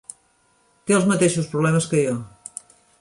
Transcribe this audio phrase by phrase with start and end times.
[0.87, 2.17] Té els mateixos problemes que jo.